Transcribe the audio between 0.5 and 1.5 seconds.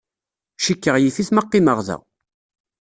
Cikkeɣ yif-it ma